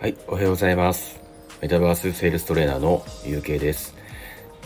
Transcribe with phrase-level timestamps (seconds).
[0.00, 1.20] はい、おはようございます。
[1.60, 3.94] メタバースセールストレーナーのゆうけいです。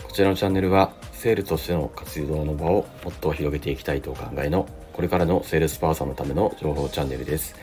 [0.01, 7.53] こちらのチャンネルは、セールスとしての活動の場をもっと広げていきたいとお考えの、これからのセールスパーソンのための情報チャンネルです。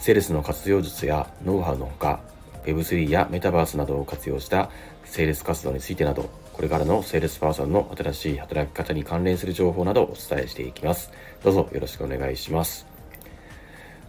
[0.00, 2.20] セールスの活用術やノウハウのほか、
[2.64, 4.70] Web3 やメタバースなどを活用した
[5.04, 11.12] セールス活動についてなど、これからのセールスパーソンの新しい働き方に関連する情報などをお伝えしていきます。
[11.44, 12.86] どうぞよろしくお願いします。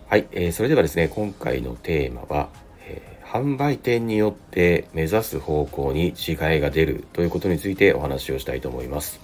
[0.08, 2.48] はい、えー、それではですね、今回のテーマは、
[2.90, 9.20] えー、販売店によって目指す方向に違いが出るということについてお話をしたいと思います。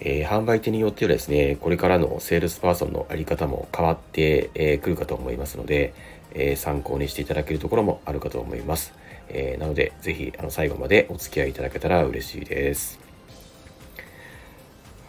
[0.00, 5.94] えー、販売店によってはですね、これからのセールスパーソンのあり方も変わってく、えー、るかと思いますので、
[6.34, 8.92] えー、参考にしていただけるところもあるかと思います。
[9.28, 12.98] えなので、ぜひあの最後までお付き合いいただけたら嬉しいです。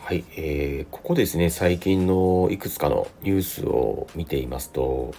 [0.03, 5.13] はい、えー、ここですね、最近のいくつかのニュースを見ていますと、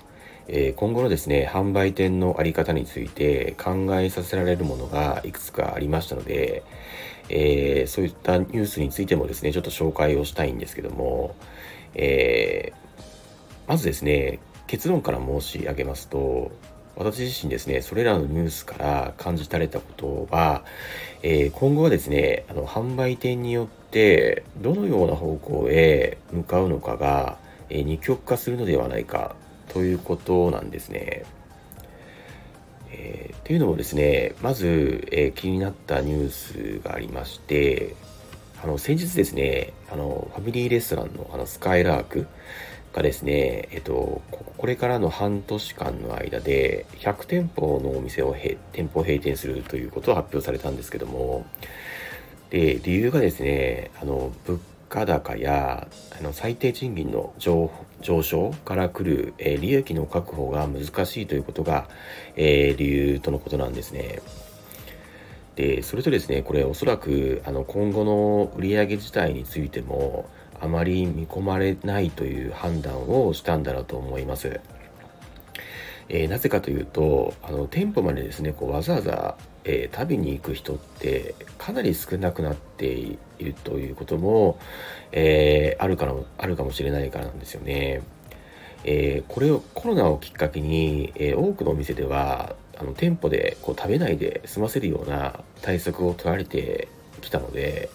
[0.49, 6.63] えー、今後のですね、販売店のあり方について考えさせられるものがいくつかありましたので、
[7.29, 11.35] えー、そういったニュースについてもですね、ちょっと紹介をしたいんですけども、
[11.95, 16.53] えー、まずですね、結論から申し上げますと、
[16.97, 20.65] 私自身ですね、それらのニュースから感じられたことは、
[21.23, 27.39] えー、今後はですね、あの販売店によってどのような方向へ向かうのかが、
[27.71, 29.35] えー、二極化するのではないか
[29.75, 31.25] ということなんですね。
[32.93, 37.97] えー、というのもですね、まず、えー、気になったニュースがありまして、
[38.63, 42.29] あの先日ですね、あのファミリーレストランのあのスカイラーク
[42.93, 48.33] がですね、えっと、これからの半年間の間で100店舗のお店を
[48.73, 51.45] 店舗閉店するということを発表されたんですけども、
[52.51, 54.61] で、理由がですね、あの、物
[54.95, 57.69] 価高やあの最低賃金の上
[58.23, 61.89] 昇から来る、えー、利益の確保が難しいということが、
[62.37, 64.21] えー、理由とのことなんですね。
[65.57, 70.31] で、それとですね、これおそらくあの今後の売上自体についても
[70.61, 74.61] あまり見込まれないという判断をしたんだろうと思います。
[76.09, 84.59] えー、なぜかというと、あの店舗までですね、こうわざわざ、えー、食べに行く人ってかなり少なくなっているということも、
[85.13, 88.03] えー、あるかのあるかもしれないからなんですよね。
[88.85, 96.89] えこれをコロナをきっかけに、え多くのお店ではあの店舗でこう食べないで済ませるような対策を取られて
[97.23, 97.89] きたので、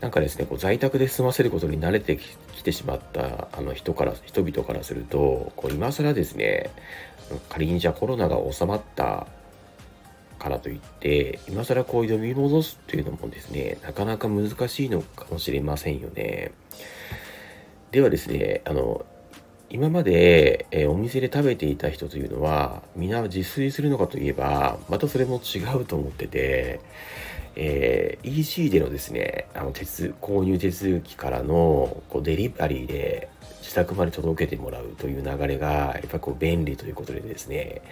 [0.00, 2.18] なんかですね、こう在宅で済ませることに慣れて
[2.56, 6.70] きてしまったあの人から、人々からすると、こう今更ですね、
[7.48, 9.28] 仮にじゃあコロナが収まった
[10.42, 16.50] からといって、今更こう呼び戻すっていうのもですね、なかなか難しいのかもしれませんよね。
[17.92, 19.06] ではですね、あの、
[19.70, 26.80] 今まで、え、お店で食べていた人というのは、皆自炊するのかといえば、またそれも違うと思ってて、
[27.54, 33.28] えー、EC でのですね、あの手購入手続きからのこうデリバリーで
[33.60, 37.82] 自宅まで届けてもらうという流れが、やっぱこう便利ということでですね、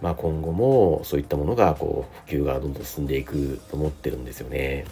[0.00, 4.84] まあ今後もそういったものがこう普及がどんどん進んでいくと思ってるんですよね。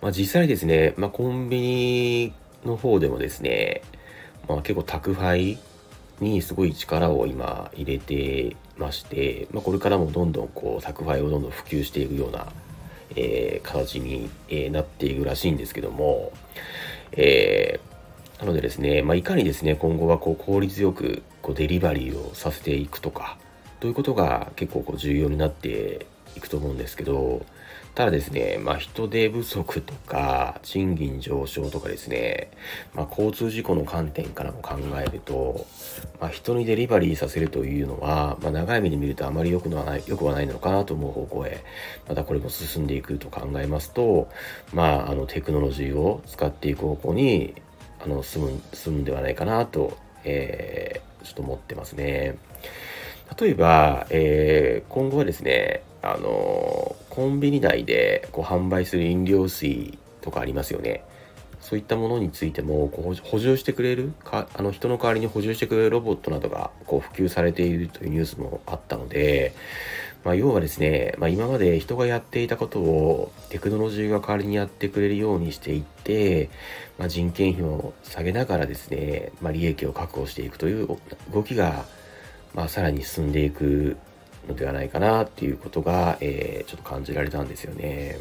[0.00, 2.32] まあ実際ですね、まあコンビニ
[2.64, 3.82] の方でもですね、
[4.48, 5.58] まあ結構宅配
[6.20, 12.52] にすごい力を今入れてまして、まあ、これからもどんどんこう宅配をどんどん普及していくような
[13.16, 16.32] えー、形に、えー、なっていくらしいんですけども、
[17.12, 23.36] えー、なのでですね、まあ、いかにですね、今後はこう効率よくこうデリバリーをさせていくとか、
[23.80, 27.44] ということが結構こう重要になっていくと思うんですけど、
[27.94, 32.50] ただですね、まあ、人手不足とか、賃金上昇とかですね、
[32.94, 35.66] まあ、交通事故の観点からも考えると、
[36.20, 41.64] まあ、人にデリバリーさせるというのは、まあ、長い目で見るとあまり良くはない、良くはないのかなと思う方向へ、
[42.08, 44.28] またこれも進んでいくと考えますと、
[44.72, 47.54] まあ、あの、テクノロジーを使っていく方向に、
[48.02, 52.36] あの、進む、進むんではないかなと、えー、ちょっと思ってますね。
[53.38, 61.04] 例えば、えー、今後はですね、あのコンビニ内でこう販売する飲料水とかありますよね。
[61.60, 69.54] そういったものについてもこう補充してくれるかあの人の代わりに補充してくれるロボットなどがこう普及されているというニュースもあったので、
[70.24, 76.48] まあ、要はですね、まあ、今まで人がやっていたことをテクノロジーが代わりにやってくれるようにしていって、
[76.98, 80.88] まあ、人件費を下げながらですね、ま利益を確保していくという
[81.32, 81.84] 動きが、
[82.54, 83.96] まあさらに進んでいく
[84.48, 88.18] のではないかなっていうことが、えー、ちょっと感じられたんですよね。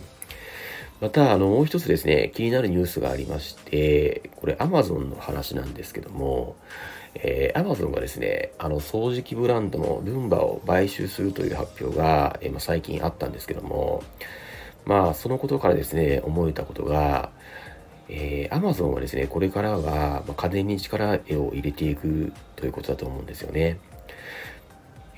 [1.01, 6.57] また、あの、もう一つですね、気になるニュースがありまして、これ Amazon の話なんですけども、
[7.15, 14.03] えー、Amazon がですね、あの掃除機ブランドのルンバを買収するという発表が、えー、まあ、最近あったんですけども、
[14.85, 17.29] まあ、そのことからですね、思えたことが、
[18.09, 23.77] えー、Amazon はですね、これからは、まあ家電に力を入れていくということだと思うんですよね。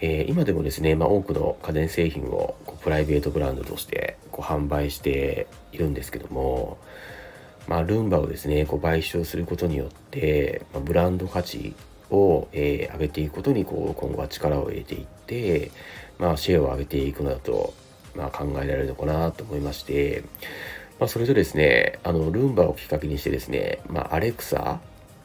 [0.02, 6.80] えー、今でもですね、まあ、多くの家電製品をこうプライベートブランドとしてこう販売しているんですけども、
[7.68, 11.76] まあ、ルンバをですねこう買収することによって、まあ、ブランド価値
[12.10, 15.72] を、えー、上げていくことにこう今後は力を入れていって、
[16.18, 17.74] まあ、シェアを上げていくのだと、
[18.16, 20.24] まあ、考えられるのかなと思いまして、
[21.00, 24.80] まあ、それとですねあのルンバをきっかけにしてですね、まあ、アレクサ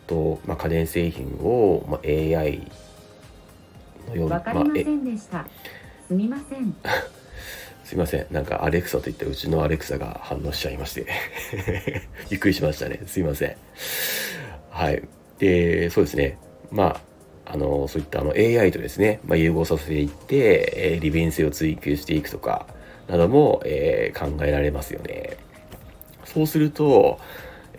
[0.06, 2.70] と、まあ、家電製品を、まあ、AI
[4.14, 5.46] ようにわかりませんでした、まあ、
[6.08, 6.76] すみません
[7.86, 8.26] すいません。
[8.32, 11.06] なんかアレクサと言ってうちのアレクサが反応しちゃいまして
[12.28, 13.00] びっくりしましたね。
[13.06, 13.56] すいません。
[14.70, 15.02] はい。
[15.38, 16.36] で、そうですね。
[16.72, 17.00] ま
[17.46, 22.66] あ、あの、そういったあの AI とですね、まあ、融合させていって、えー、利便性を追求していくとか、
[23.06, 25.36] なども、えー、考えられますよね。
[26.24, 27.20] そうすると、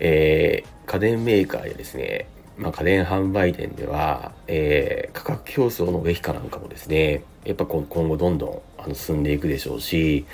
[0.00, 10.26] えー、家電メーカーやですね、まあ、家電販売店では、えー、価格競争の激化なんかもですね、やっぱ今後どんどんあの進んでいくでしょうし、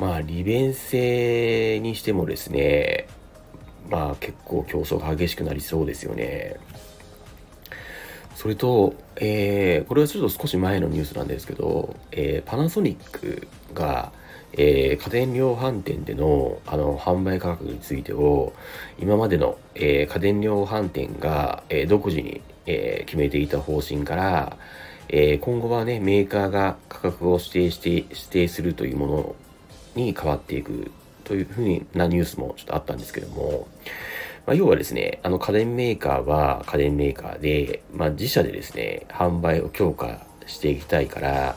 [0.00, 3.06] まあ、利便性にしてもですね、
[3.88, 6.56] まあ結構競争が激しくなりそうですよね。
[8.34, 14.12] それと、えー、これはちょっと少し前のニュースなんですけど、えー、パナソニックが、
[14.52, 18.52] えー、家電量販店でのあの販売価格についてを
[18.98, 24.56] 今までの、えー、家電量販店が、えー、独自に、え決めていた方針から、
[25.08, 29.36] え今後はねメーカーが価格を指定して指定するというもの
[29.94, 30.90] に変わっていく
[31.22, 33.68] というふうなニュースもちょっとあったんですけども、
[34.46, 41.56] まあ、要はですね、あの家電メーカーは家電メーカーで、まあ、自社でですね、販売を強化していきたいから、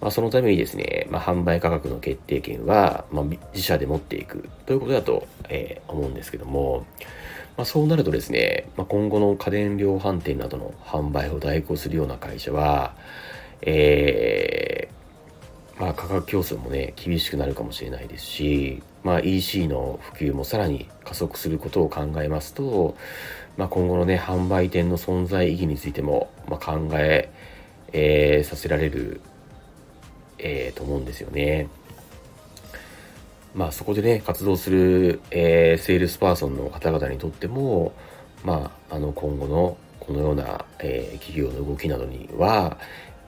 [0.00, 6.86] まあ、そのためにですね、まあ、販売価格の決定権は、まあ、自社で持っていくということだと、えー、思うんですけども、
[7.56, 12.94] まあ、そうなるとですね、まあ、今後の家電量販店などの販売を代行するような会社は、
[13.62, 22.96] えー、まあ、価格競争もね、厳しくなるかもしれないですし、まあ、EC の普及もさらに加速することを考えますと、
[23.56, 27.32] まあ、今後のね、販売店の存在意義についても、まあ、考え
[27.92, 29.20] えー、させられる
[30.38, 31.68] えー、と思うんですよね。
[33.54, 37.92] まあそこでね、活動する、えー、セールスパーソンの方々にとっても、
[38.44, 42.78] まあ、あの今後のこのような、えー、企業の動きなどには、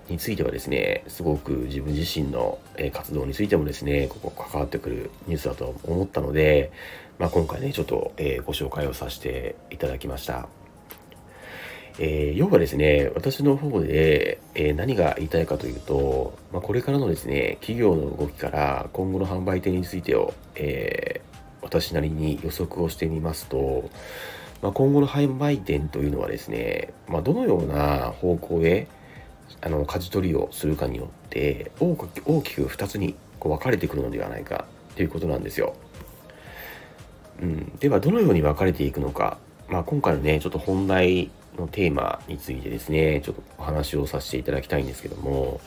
[0.09, 6.73] についてはですね、すごく自分自身の、え活動についてもですね、ここ関わってくるニュースだと思ったので、
[7.19, 10.49] まあ、今回ね、ちょっと、えご紹介をさせていただきました。
[12.03, 23.91] えー、要はですね、私の方で、えー、何が言いたいかというと、まあ、これからのですね、企業の動きから今後の販売店についてを、えー、私なりに予測をしてみますと、
[24.63, 28.87] まあ、今後の販売店というのはですね、まあ、どのような方向へ
[29.61, 31.95] あの舵取りをするかによって大
[32.43, 34.65] きく2つにこう分かれてくるのではないか
[34.97, 35.75] ということなんですよ。
[37.43, 39.37] うん、ではどのように分かれていくのか、
[39.69, 45.61] まあ、今回のねちょっと本題のテーマについてですね、ちょっとお話をさせていただきたいんですけども、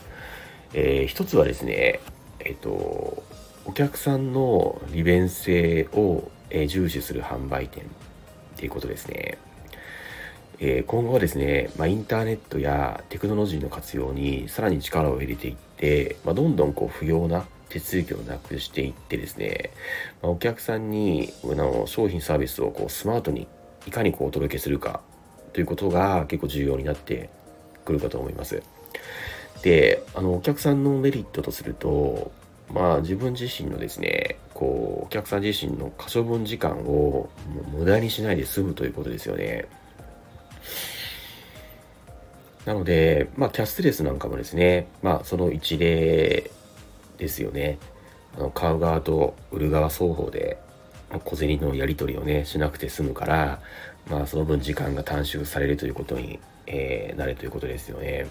[0.74, 2.00] えー、一つはですね、
[2.40, 3.24] えっ、と、
[3.66, 7.86] お客さんの利便性を、え重視する販売店っ
[8.58, 9.40] ていうことですね。
[10.60, 19.72] えー、今後はですね、まあ、インターネットやテクノロジーの活用にさらに力を入れていって、まあ、どんどんこう不要な手続きをなくしていってですね、
[20.22, 23.48] まあ、お客さんにあの商品サービスをこうスマートに
[23.88, 25.02] いかにこうお届けするか
[25.54, 27.30] ということが結構重要になって
[27.86, 28.62] くるかと思います。
[29.62, 32.32] で、あの、お客さんのメリットとすると、
[32.74, 37.30] まあ自分自身のですね、こう、お客さん自身の可処分時間を
[37.72, 39.68] 無駄にしないで済むということですよね。
[42.66, 46.50] なので、まあキャスレスなんかもですね、まあその一例
[47.18, 47.78] ですよね。
[48.36, 50.58] あの買う側と売る側双方で
[51.24, 53.62] 小銭のやり取りをね、しなくて済むから、
[54.10, 58.28] まあ、その分時間が短縮されるということに、えー、なるということですよね。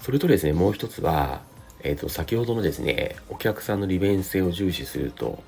[0.00, 1.42] それとですね、もう一つは、
[1.82, 5.42] えっ、ー、と、先ほどのですね、お客さんの利便性を重視すると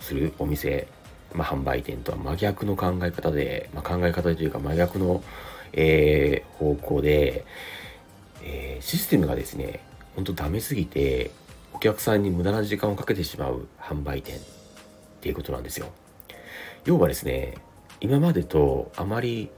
[0.00, 0.86] するお店、
[1.32, 5.22] まあ、販売店とは真逆の考え方で、まあ、考え方というか真逆の、
[5.72, 7.44] えー、方向で、
[8.42, 9.80] えー、システムがですね、
[10.14, 11.30] ほんとダメすぎて、
[11.72, 14.40] お客さんに無駄な時間をかけてしまう販売店っ
[15.20, 15.88] ていうことなんですよ。
[16.84, 17.54] 要はですね、
[18.00, 19.50] 今までとあまり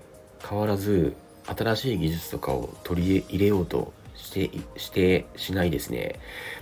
[0.49, 1.17] 変わらず
[1.47, 6.21] 新しい技術とかを取り入れようとしてしてしないですね、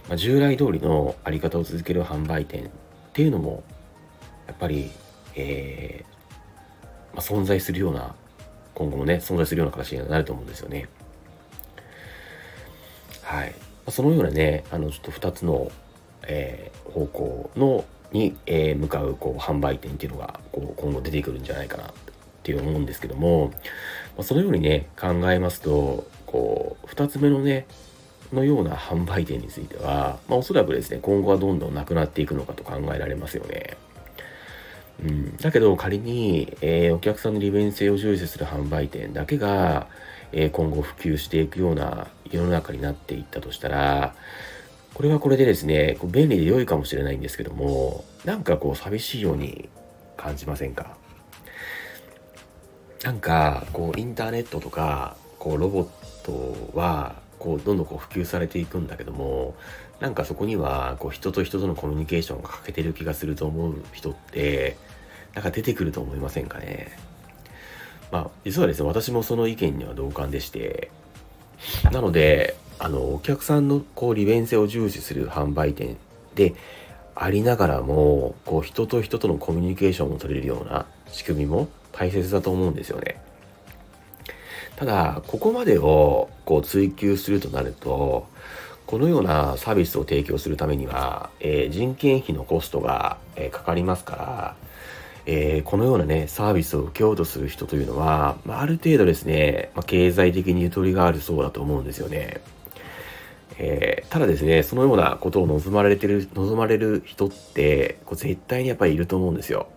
[0.09, 2.69] まあ、従来通りのあり方を続ける販売店っ
[3.13, 3.63] ていうのも
[4.47, 4.91] やっぱり、
[5.35, 8.15] えー、まあ、存在するような
[8.75, 10.89] 今後もね存在するような形になると思うんですよね。
[13.23, 13.57] はい、ま
[13.87, 15.71] あ、そのようなねあのちょっと2つの、
[16.27, 21.93] えー、方向のに、え、向かうこう販売店っていうのがこう今後出てくるんじゃないかなっ
[22.43, 23.53] ていう思うんですけども、
[24.17, 27.67] ま、そのようにね考えますとこう2つ目のね
[28.33, 33.77] のような販売店については、まあ、おそらくですね今後はどんどんなくなっていくのかと考えられますよね。
[35.03, 39.89] うん、だけど仮に、えー、お客さんの利便性を重視する販売店だけが、
[40.31, 44.15] えー、今後普及していくような世の中になっていったとしたら
[44.95, 49.69] これはこれでですねこう便利で良いかもしれないんですけどもなんかこう寂しいように
[50.17, 50.97] 感じませんか？
[53.03, 55.89] なんかこうインターネットとかこうロボッ
[56.25, 59.57] トはこうどんどんこう普及されていくんだけども
[60.01, 64.79] なんかそこにはこう人と人とのコミュニケーションが欠けてる気がすると思う人って
[65.35, 66.97] なんか出てくると思いませんかね？
[68.11, 70.91] まあ実はですね私もその意見には同感でして
[71.91, 75.97] なのであのお客さんのこう利便性を重視する販売店
[76.35, 76.55] で
[77.15, 83.21] ありながらもこう人と人とのコミュニケーションを取れるような仕組みも大切だと思うんですよね。
[84.77, 88.27] ただ、ここまでをこう追求するとなると、
[88.87, 94.57] このようなサービスを提供するためには、えー、人件費のコストが、えー、かかりますから、
[95.27, 102.41] えー、このようなね、サービスを受けようとする人というのは、まあ、ある程度ですね、まあ、経済的にゆとりがあるそうだと思うんですよね。
[103.59, 109.69] えー、ただですね、そのようなことを望まれてる、望まれる人って、こう絶対にやっぱりいると思うんですよ。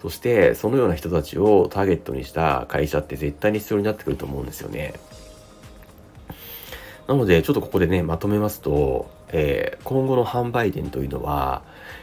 [0.00, 4.94] そしてそのような人たちをターゲットにした会社って絶対に必要になってくると思うんですよね。
[7.06, 11.62] なのでちょっとここでねまとめますと、えー、今後の販売店というのは、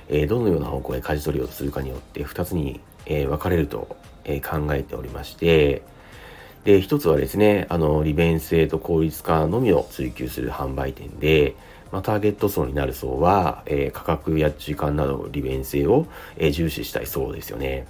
[0.10, 5.82] えー、どのような方向へ舵取りをするかによって2つに、えー、分かれると、え考えておりまして
[6.63, 11.55] で1つはですねあの利便性と効率化のみを追求する販売店で
[11.91, 16.05] まあ、ターゲット層になる層は、えー、価格や時間など利便性を、
[16.37, 17.87] えー、重視したい層ですよね。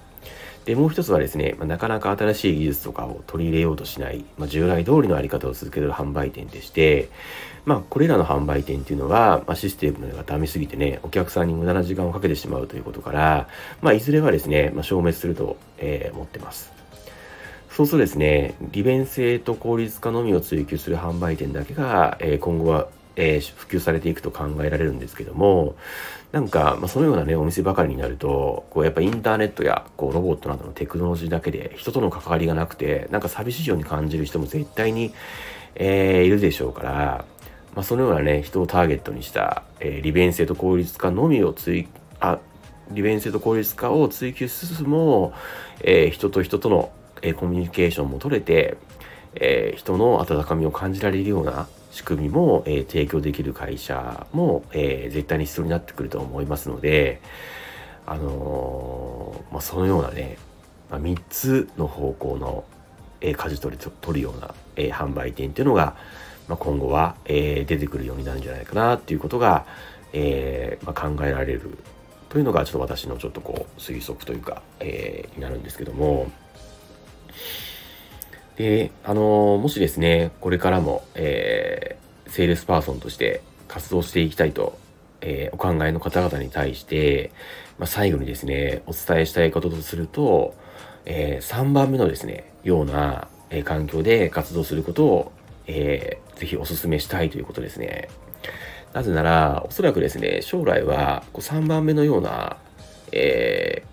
[0.66, 7.10] で、もう一つはですね、まあ、なかなか新しい技術とかを取り入れようとしない、まあ、従来通りのあり方を続ける販売店でして、
[7.64, 13.48] まあ、これらの販売店っていうのは、まあ、システムがダメすぎてね、お客さんに無駄な時間をかけてしまうということから、
[13.82, 16.77] まあ、いずれはですね、まあ、消滅すると、えー、思ってます。
[17.78, 22.88] そうするとですね、利便性と効率化のみを追求する販売店だけが、えー、今後は
[23.20, 25.76] えー、普及されていくと考えられるんですけども、
[26.32, 35.14] なんか、まあ、そのようなね、お店ばかりになると、こう、やっぱインターネットや、こう、ロボットなどのテクノロジーだけで人との関わりがなくて、なんか寂しいように感じる人も絶対に、
[35.74, 37.26] えー、いるでしょうから、
[37.74, 41.88] まあ、そのようなね、人をターゲットにした、え、利便性と効率化のみを追、
[42.20, 42.38] あ、
[42.92, 45.34] 利便性と効率化を追求しつつも、
[45.82, 48.78] え、人と人との、え、コミュニケーションも取れて、
[49.36, 57.22] え、人の温かみを感じられるような、仕組みも、え、提供できる会社も、え、絶対に必要になってくると思いますので、
[58.06, 60.38] あの、まあ、そのようなね、
[60.92, 62.66] まあ、3つの方向の、
[63.20, 65.96] えー、舵取り取るような、え、販売店っていうのが、
[66.48, 69.66] まあ、今後は、え、出てくるようになるんじゃないかなっていうことが、
[70.14, 71.78] えまあ、考えられる
[72.30, 76.30] というのがちょっと私のちょっとこう推測というか、え、になるんですけども、
[78.58, 84.78] で、あの、もしですね、これからも、えー、セールスパーソンとして活動していきたいと、
[85.22, 87.32] えー、お考えの方々に対して、
[87.78, 90.56] まあ、最後にですね、お伝えしたいこととすると、
[91.06, 95.32] えー、3番目のですね、ような、えー、環境で活動することを、
[95.68, 98.10] えー、ぜひお勧めしたいということですね。
[98.92, 102.58] なぜなら、おそらくですね、将来はこう3番目のような、
[103.12, 103.84] え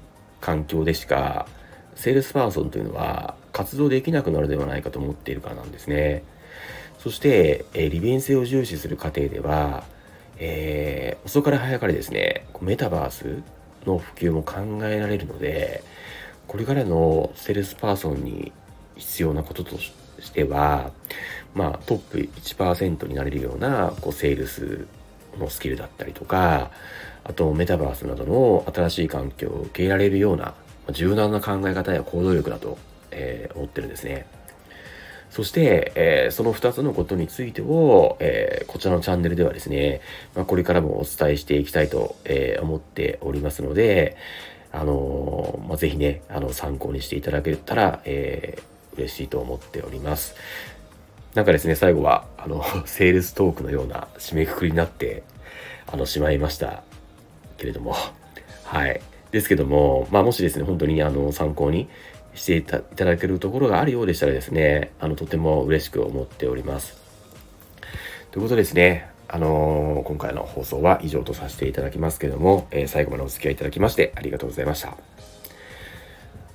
[0.41, 1.47] ー、環境でしか、
[1.97, 6.25] セールスパーソンというのは活動できなくなるではないかと思っているからなんですね。
[6.99, 9.85] そして、えー、利便性を重視する過程では、
[10.39, 13.43] えー、遅かれ早かれですね、メタバース
[13.87, 15.85] の普及も考えられるので、
[16.49, 18.53] これからのセールスパーソンに
[18.97, 19.93] 必要なこととし
[20.33, 20.91] ては、
[21.55, 24.87] まあ、トップ1%になれるようなこうセールス
[25.39, 26.73] のスキルだったりとか、
[27.23, 30.55] あとメタバースなどの新しい環境を受け入れられるような
[30.91, 32.79] 柔軟な考え方や行動力だと
[33.15, 34.27] えー、思ってるんですね。
[35.31, 40.01] そして、えー、その2つのことについてを、えー、こちらのチャンネルではですね、
[40.37, 44.17] まあ、これからもお伝えしていきたいと、えー、思っておりますので、
[44.71, 48.59] あのまあ、ぜひね、あの参考にしていただけたら、え
[48.97, 50.35] 嬉しいと思っております。
[51.35, 55.23] なんかですね、最後は、あの、 セールストークのような締めくくりになって、
[55.87, 56.85] あの、しまいました
[57.59, 57.95] けれども、
[58.63, 59.01] はい。
[59.33, 61.89] ですけども、まあ、もしですね、本当にあの、参考に
[62.35, 66.97] していただけるところがあるようでしたらですね、あの、とても嬉しく思っております。
[68.31, 74.97] ということですね、あのー、今回の放送は以上とさせていただきますけども、えー、最後までお付き合いいただきましてありがとうございました。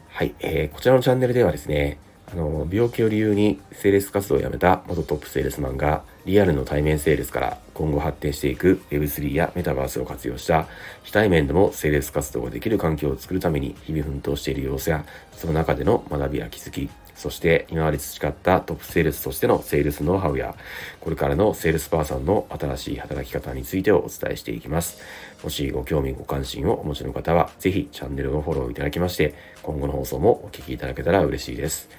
[0.09, 1.98] はい、えー、こちらのチャンネルではですね、
[2.31, 10.67] あの病気を理由にセールス活動を辞めた元トップセールスマンがリアルの対面セールスから今後発展していく Web3 やメタバースを活用した
[11.03, 20.55] 非対面でもセールス活動ができる環境を作るために日々奮闘している様子やその中での学びや気づきそして今まで培ったトップセールスとしてのセールスノウハウや
[21.01, 25.01] これからのセールスパーソンの新しい働き方についてをお伝えしていきます。
[25.43, 29.33] もしご興味ご関心をお持ちの方はぜひチャンネルのフォローいただきまして
[29.63, 31.89] 今後の放送もお聴きいただけたら嬉しいです。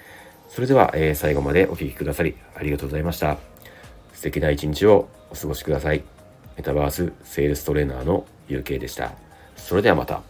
[0.51, 3.39] それでは、えー、最後までお聴きくださりありがとうございました。
[4.13, 6.03] 素敵な一日をお過ごしください。
[6.57, 9.13] メタバースセールストレーナーの UK でした。
[9.57, 10.30] それではまた。